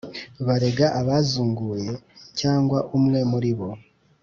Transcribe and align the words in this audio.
barega 0.45 0.85
abazunguye 1.01 1.91
cyangwa 2.39 2.79
umwe 2.97 3.19
muri 3.31 3.51
bo 3.57 3.69